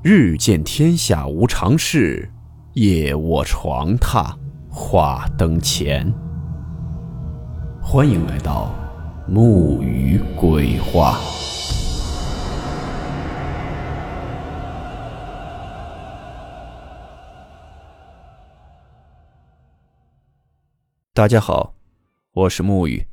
[0.00, 2.30] 日见天下无常事，
[2.74, 4.32] 夜卧床榻
[4.70, 6.06] 话灯前。
[7.82, 8.72] 欢迎来到
[9.26, 11.18] 木鱼鬼话。
[21.12, 21.74] 大家好，
[22.34, 23.04] 我是木鱼。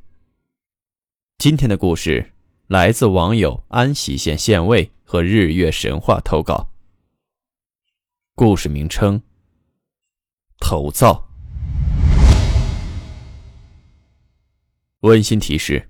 [1.38, 2.30] 今天的故事
[2.68, 6.68] 来自网友安喜县县尉和日月神话投稿。
[8.38, 9.22] 故事名称：
[10.60, 11.26] 头灶。
[15.00, 15.88] 温馨提示：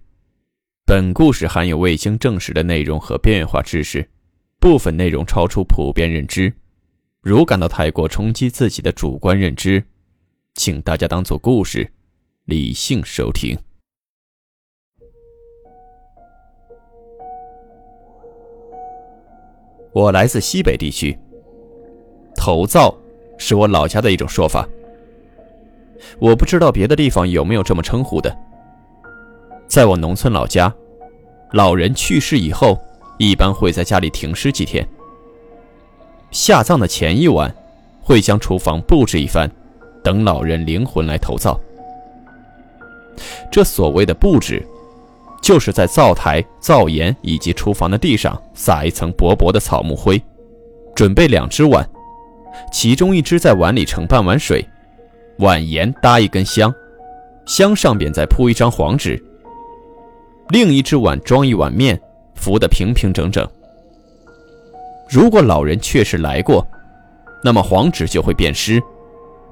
[0.85, 4.09] 本故事含有未经证实的内容和变化知识，
[4.61, 6.55] 部分内容超出普遍认知。
[7.21, 9.85] 如感到太过冲击自己的主观认知，
[10.55, 11.93] 请大家当做故事，
[12.45, 13.59] 理性收听。
[19.93, 21.19] 我来自西北地区。
[22.47, 22.97] 头灶
[23.39, 24.65] 是我老家的一种说法，
[26.21, 28.33] 我不知道别的地方有没有这么称呼的。
[29.67, 30.73] 在我农村老家，
[31.55, 32.81] 老人去世以后，
[33.19, 34.87] 一般会在家里停尸几天。
[36.31, 37.53] 下葬的前一晚，
[38.01, 39.51] 会将厨房布置一番，
[40.05, 41.61] 等老人灵魂来投灶。
[43.51, 44.65] 这所谓的布置，
[45.43, 50.23] 就是在灶台、灶沿以及厨房的地上撒一层薄薄的草木灰，
[50.95, 51.85] 准备两只碗。
[52.73, 54.67] 其中一只在碗里盛半碗水，
[55.39, 56.75] 碗沿搭一根香，
[57.47, 59.23] 香上边再铺一张黄纸。
[60.49, 62.01] 另一只碗装一碗面，
[62.35, 63.47] 浮得平平整整。
[65.09, 66.67] 如果老人确实来过，
[67.43, 68.83] 那么黄纸就会变湿，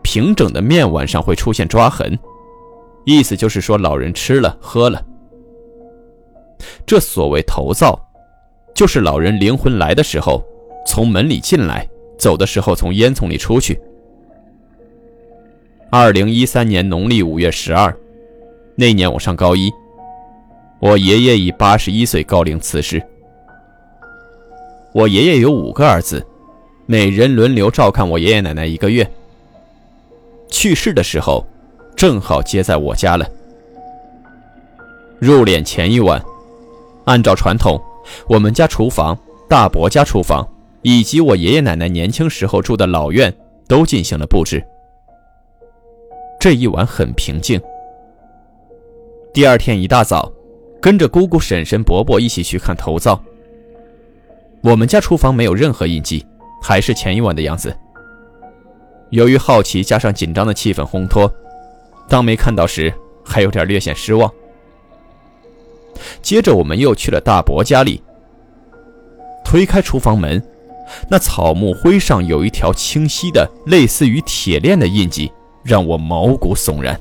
[0.02, 2.18] 平整的面碗上会出现抓痕，
[3.04, 5.00] 意思就是说老人吃了喝了。
[6.86, 8.00] 这所谓头灶，
[8.74, 10.44] 就是老人灵魂来的时候，
[10.86, 11.88] 从门里进来。
[12.24, 13.78] 走的时候从烟囱里出去。
[15.90, 17.94] 二零一三年农历五月十二，
[18.76, 19.70] 那年我上高一，
[20.80, 23.02] 我爷爷以八十一岁高龄辞世。
[24.94, 26.26] 我爷爷有五个儿子，
[26.86, 29.06] 每人轮流照看我爷爷奶奶一个月。
[30.48, 31.46] 去世的时候，
[31.94, 33.28] 正好接在我家了。
[35.18, 36.24] 入殓前一晚，
[37.04, 37.78] 按照传统，
[38.26, 39.14] 我们家厨房、
[39.46, 40.48] 大伯家厨房。
[40.84, 43.34] 以及我爷爷奶奶年轻时候住的老院
[43.66, 44.62] 都进行了布置。
[46.38, 47.58] 这一晚很平静。
[49.32, 50.30] 第二天一大早，
[50.82, 53.18] 跟着姑姑、婶婶、伯伯一起去看头灶。
[54.62, 56.24] 我们家厨房没有任何印记，
[56.62, 57.74] 还是前一晚的样子。
[59.08, 61.32] 由于好奇加上紧张的气氛烘托，
[62.10, 62.92] 当没看到时，
[63.24, 64.30] 还有点略显失望。
[66.20, 68.02] 接着我们又去了大伯家里，
[69.42, 70.42] 推开厨房门。
[71.08, 76.98] 那草木灰上有一条清晰的、类似于铁链的印记，让我毛骨悚然。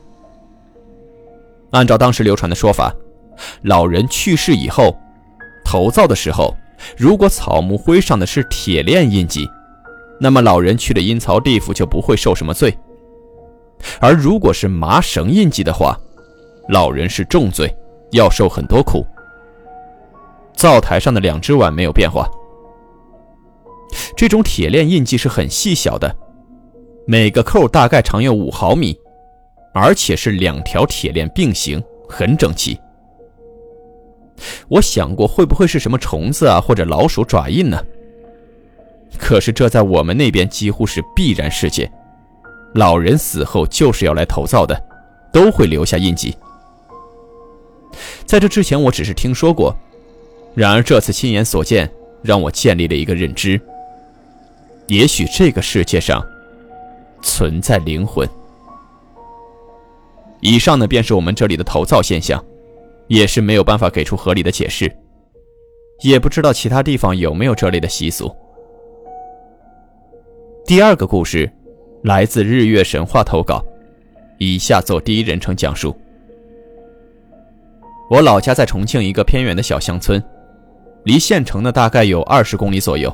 [1.71, 2.93] 按照当时流传的说法，
[3.63, 4.95] 老人去世以后，
[5.65, 6.55] 投灶的时候，
[6.97, 9.49] 如果草木灰上的是铁链印记，
[10.19, 12.71] 那么老人去了阴曹地府就不会受什么罪；
[13.99, 15.97] 而如果是麻绳印记的话，
[16.69, 17.75] 老人是重罪，
[18.11, 19.05] 要受很多苦。
[20.53, 22.29] 灶台上的两只碗没有变化。
[24.15, 26.15] 这种铁链印记是很细小的，
[27.05, 28.97] 每个扣大概长有五毫米，
[29.73, 32.79] 而且是两条铁链并行，很整齐。
[34.67, 37.79] 我想过会不会是什么虫子啊，或者老鼠爪印呢？
[39.17, 41.91] 可是这在我们那边几乎是必然事件，
[42.73, 44.75] 老人死后就是要来投灶的，
[45.31, 46.35] 都会留下印记。
[48.25, 49.75] 在这之前我只是听说过，
[50.55, 51.89] 然而这次亲眼所见，
[52.23, 53.61] 让我建立了一个认知。
[54.87, 56.23] 也许这个世界上
[57.21, 58.27] 存在灵魂。
[60.41, 62.43] 以上呢，便是我们这里的头灶现象，
[63.07, 64.93] 也是没有办法给出合理的解释，
[66.01, 68.29] 也不知道其他地方有没有这类的习俗。
[70.65, 71.49] 第二个故事
[72.03, 73.63] 来自日月神话投稿，
[74.37, 75.95] 以下做第一人称讲述。
[78.09, 80.21] 我老家在重庆一个偏远的小乡村，
[81.05, 83.09] 离县城呢大概有二十公里左右。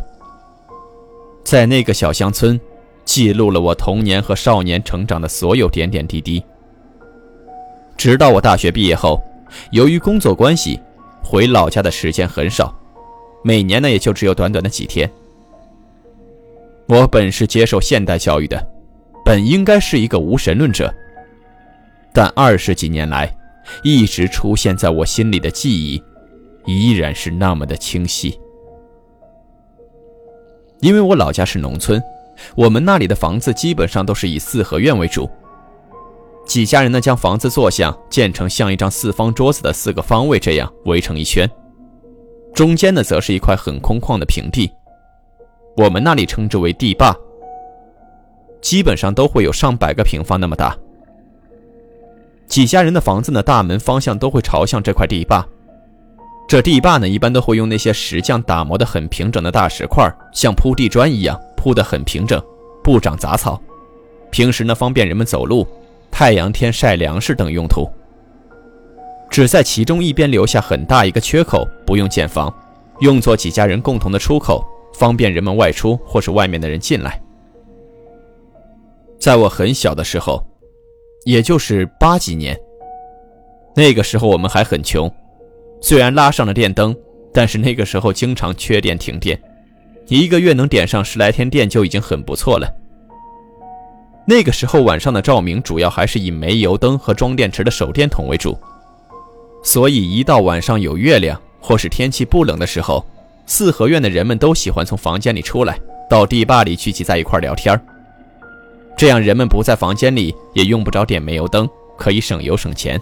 [1.49, 2.61] 在那个小乡村，
[3.03, 6.43] 记录了我童年和少年成长的所有点点滴滴。
[7.97, 9.19] 直到我大学毕业后，
[9.71, 10.79] 由于工作关系，
[11.23, 12.71] 回老家的时间很少，
[13.43, 15.11] 每年呢也就只有短短的几天。
[16.87, 18.63] 我本是接受现代教育的，
[19.25, 20.93] 本应该是一个无神论者，
[22.13, 23.35] 但二十几年来，
[23.83, 26.03] 一直出现在我心里的记忆，
[26.67, 28.39] 依然是那么的清晰。
[30.81, 32.01] 因为我老家是农村，
[32.55, 35.29] 我们那里的房子基本上都是以四合院为主。
[36.45, 41.47] 几家人呢，将房子坐向建成像一张四方桌子的四个方位，这样围成一圈，
[42.53, 44.71] 中间呢，则是一块很空旷的平地，
[45.77, 47.15] 我们那里称之为地坝，
[48.61, 50.75] 基本上都会有上百个平方那么大。
[52.47, 55.45] 几家人的房子呢，大门方向都会朝向这块地坝。
[56.49, 62.41] 这地坝呢，一般都会用那些石匠打磨的很平整的大石块，像铺地砖一样铺得很平整，
[62.83, 63.61] 不长杂草。
[64.31, 65.67] 平时呢，方便人们走路、
[66.09, 67.87] 太阳天晒粮食等用途。
[69.29, 72.51] 只在其中一边留下很大一个缺口，不用建房，
[73.01, 74.65] 用作几家人共同的出口，
[74.95, 77.21] 方便人们外出或是外面的人进来。
[79.19, 80.43] 在我很小的时候，
[81.25, 82.59] 也就是八几年，
[83.75, 85.07] 那个时候我们还很穷。
[85.81, 86.95] 虽然拉上了电灯，
[87.33, 89.39] 但是那个时候经常缺电停电，
[90.07, 92.67] 一个月能点上十来天电就已经很不错了。
[94.27, 98.57] 那个时候晚上的照明主要还是以煤油灯和装电池的手电筒为主，
[99.63, 103.03] 所以一到晚上有月亮或是天气不冷的时候，
[103.47, 105.79] 四合院的人们都喜欢从房间里出来，
[106.09, 107.79] 到地坝里聚集在一块聊天
[108.95, 111.67] 这样人们不在房间里，也用不着点煤油灯，
[111.97, 112.99] 可以省油省钱。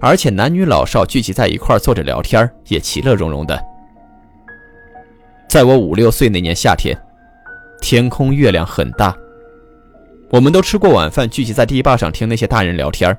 [0.00, 3.60] 而且男女老少聚集在一块坐着聊天，也其乐融融的。
[5.48, 6.96] 在我五六岁那年夏天，
[7.80, 9.16] 天空月亮很大，
[10.30, 13.16] 我们都吃过晚饭，聚集在堤坝上听那些大人聊天。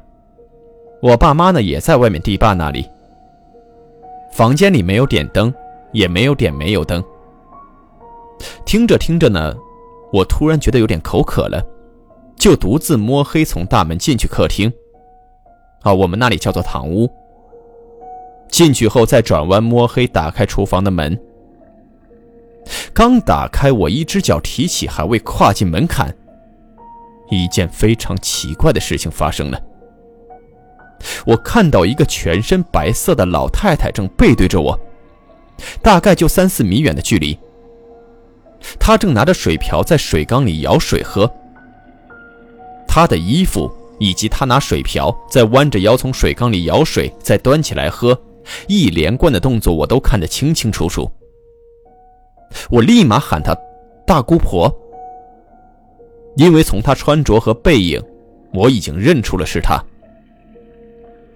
[1.02, 2.88] 我爸妈呢也在外面堤坝那里。
[4.34, 5.54] 房间里没有点灯，
[5.94, 7.04] 也没有点煤油灯。
[8.66, 9.56] 听着听着呢，
[10.12, 11.66] 我突然觉得有点口渴了，
[12.36, 14.72] 就独自摸黑从大门进去客厅。
[15.88, 17.10] 啊，我们那里叫做堂屋。
[18.50, 21.18] 进去后再转弯摸黑打开厨房的门，
[22.94, 26.14] 刚打开，我一只脚提起，还未跨进门槛，
[27.30, 29.62] 一件非常奇怪的事情发生了。
[31.26, 34.78] 我看到一个全身白色的老太太正背对着我，
[35.82, 37.38] 大概就三四米远的距离。
[38.80, 41.32] 她正拿着水瓢在水缸里舀水喝，
[42.88, 43.72] 她的衣服。
[44.00, 48.20] 以及他拿水瓢在弯着腰从水缸里舀水，再端起来喝，
[48.68, 51.10] 一连贯的动作我都看得清清楚楚。
[52.70, 53.56] 我立马喊他
[54.06, 54.74] 大姑婆，
[56.38, 58.02] 因为从她穿着和背影，
[58.54, 59.84] 我已经认出了是她。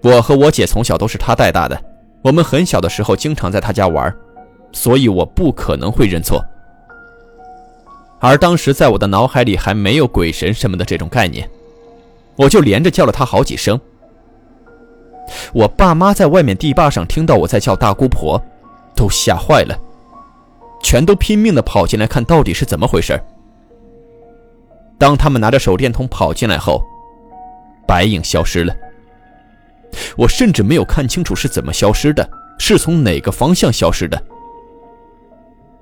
[0.02, 1.78] 我和我姐从小都是她带大的，
[2.22, 4.14] 我们很小的时候经常在她家玩，
[4.72, 6.42] 所以我不可能会认错。
[8.18, 11.48] 而当时在我的脑海里还没有鬼神什么的这种概念。
[12.42, 13.80] 我就连着叫了她好几声。
[15.52, 18.40] 我爸妈在外面地坝上听到我在叫大姑婆，
[18.96, 19.78] 都吓坏了，
[20.82, 23.18] 全都拼命的跑进来看到底是怎么回事。
[24.98, 26.82] 当他们拿着手电筒跑进来后，
[27.86, 28.74] 白影消失了。
[30.16, 32.28] 我甚至没有看清楚是怎么消失的，
[32.58, 34.20] 是从哪个方向消失的。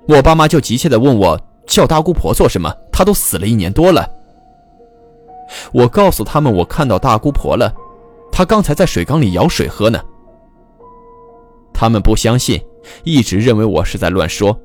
[0.07, 2.71] 我爸妈就急切的问我叫大姑婆做什么？
[2.91, 4.07] 她都死了一年多了。
[5.71, 7.73] 我告诉他们，我看到大姑婆了，
[8.31, 9.99] 她刚才在水缸里舀水喝呢。
[11.73, 12.61] 他们不相信，
[13.03, 14.57] 一直认为我是在乱说。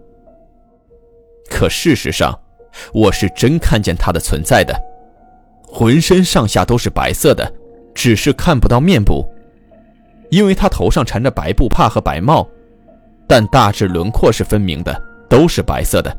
[1.48, 2.38] 可事实上，
[2.92, 4.74] 我是真看见她的存在的，
[5.66, 7.50] 浑身上下都是白色的，
[7.94, 9.26] 只是看不到面部，
[10.30, 12.46] 因为她头上缠着白布帕和白帽，
[13.26, 16.14] 但大致轮廓是分明的，都是白色的。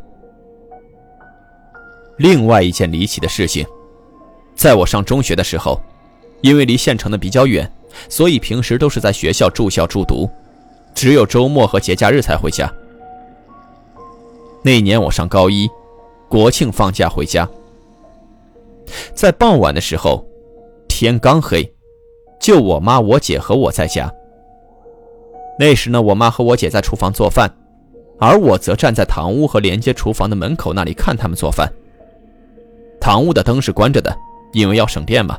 [2.17, 3.63] 另外一件离奇的事情。
[4.57, 5.79] 在我上中学的时候，
[6.41, 7.71] 因为离县城的比较远，
[8.09, 10.27] 所以平时都是在学校住校住读，
[10.95, 12.69] 只有周末和节假日才回家。
[14.63, 15.69] 那年我上高一，
[16.27, 17.47] 国庆放假回家，
[19.13, 20.25] 在傍晚的时候，
[20.87, 21.71] 天刚黑，
[22.39, 24.11] 就我妈、我姐和我在家。
[25.59, 27.47] 那时呢，我妈和我姐在厨房做饭，
[28.19, 31.71] 而我则站在堂屋和连接厨房的门口那里看他们做饭。
[32.99, 34.17] 堂屋的灯是关着的。
[34.57, 35.37] 因为要省电嘛。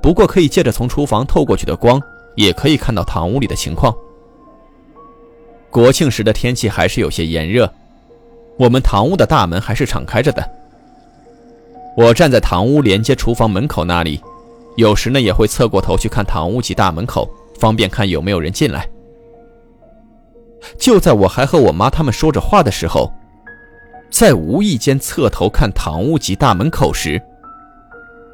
[0.00, 2.00] 不过可以借着从厨房透过去的光，
[2.36, 3.94] 也可以看到堂屋里的情况。
[5.70, 7.70] 国庆时的天气还是有些炎热，
[8.58, 10.50] 我们堂屋的大门还是敞开着的。
[11.94, 14.18] 我站在堂屋连接厨房门口那里，
[14.76, 18.88] 有时呢也会侧过头去看堂屋及大门口，方便看有没有人进来。
[20.78, 23.12] 就在我还和我妈他们说着话的时候，
[24.10, 27.20] 在无意间侧头看堂屋及大门口时，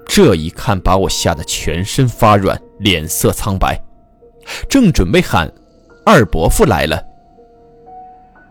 [0.08, 3.78] 这一看把我吓得全身发软，脸色苍白，
[4.68, 5.52] 正准备喊
[6.04, 7.00] ：“二伯父来了。”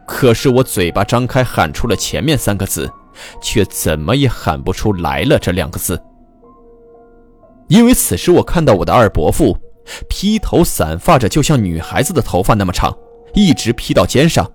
[0.08, 2.90] 可是我嘴巴张开喊出了前面三个字，
[3.42, 6.02] 却怎么也喊不出来了这两个字。
[7.68, 9.58] 因为此时我看到我的二伯父，
[10.08, 12.96] 披头散发着，就像女孩子的头发那么长，
[13.34, 14.50] 一直披到肩上。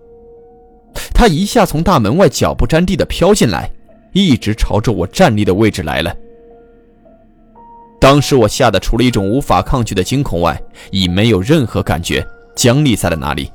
[1.13, 3.71] 他一下从大门外脚不沾地的飘进来，
[4.13, 6.17] 一直朝着我站立的位置来了。
[8.03, 13.49] 当时我吓得除了一种无法抗拒的惊恐外，已没有任何感觉，僵立在了那里。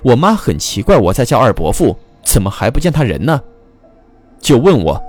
[0.00, 3.42] 我妈很奇怪我在叫二伯父，怎么还不见他人呢？
[4.40, 5.02] 就问我。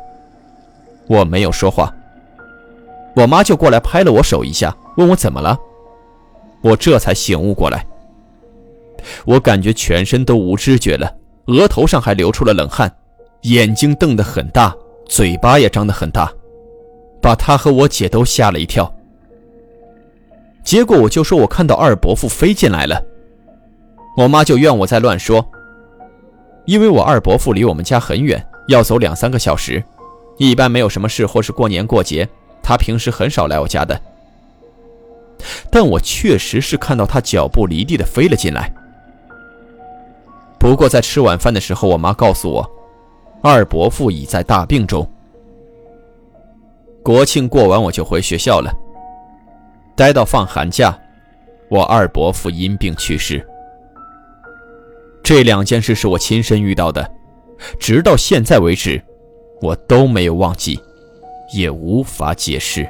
[1.07, 1.93] 我没有说话。
[3.15, 5.55] 我妈就过来拍了我手一下，问我怎么了。
[6.63, 7.85] 我这才醒悟过来。
[9.25, 12.91] 我感觉全身都无知觉了，额头上还流出了冷汗，
[13.43, 16.33] 眼睛瞪得很大，嘴巴也张得很大。
[17.23, 18.93] 把他和我姐都吓了一跳。
[20.61, 23.01] 结果我就说我看到二伯父飞进来了，
[24.17, 25.49] 我妈就怨我在乱说。
[26.65, 29.81] 因为我二伯父离我们家很远，要走两三个小时，
[30.37, 32.27] 一般没有什么事或是过年过节，
[32.61, 33.99] 他平时很少来我家的。
[35.69, 38.73] 但我确实是看到他脚步离地的飞了进来。
[40.57, 42.69] 不过在吃晚饭的时候，我妈告诉我，
[43.41, 45.09] 二伯父已在大病中。
[47.03, 48.73] 国庆过完我就回学校了，
[49.93, 50.97] 待到放寒假，
[51.69, 53.45] 我二伯父因病去世。
[55.21, 57.13] 这两件事是我亲身遇到的，
[57.77, 59.03] 直到现在为止，
[59.61, 60.79] 我都没有忘记，
[61.53, 62.87] 也无法解释。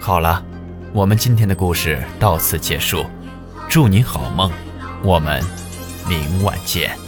[0.00, 0.44] 好了，
[0.92, 3.04] 我们今天的故事到此结束，
[3.68, 4.50] 祝您好梦，
[5.04, 5.40] 我们。
[6.12, 7.01] 明晚见。